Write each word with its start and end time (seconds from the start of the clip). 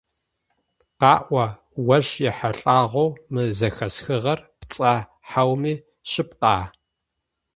Къаӏо, 0.99 1.45
ощ 1.95 2.07
ехьылӀагъэу 2.29 3.09
мы 3.31 3.43
зэхэсхыгъэр 3.57 4.39
пцӀа 4.59 4.93
хьауми 5.27 5.73
шъыпкъа? 6.11 6.55